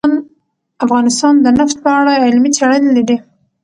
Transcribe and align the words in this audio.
افغانستان 0.85 1.33
د 1.41 1.47
نفت 1.57 1.77
په 1.83 1.89
اړه 1.99 2.13
علمي 2.23 2.49
څېړنې 2.57 2.89
لري. 2.97 3.17